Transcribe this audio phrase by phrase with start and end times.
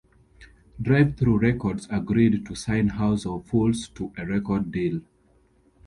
[0.81, 4.99] Drive-Thru Records agreed to sign House of Fools to a record deal.